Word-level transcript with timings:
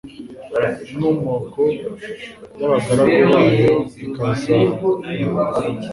inkomoko 0.91 1.61
y’abagaragu 2.57 3.13
bayo 3.35 3.73
ikazaharagwa 4.05 5.43